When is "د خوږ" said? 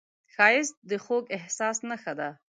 0.89-1.23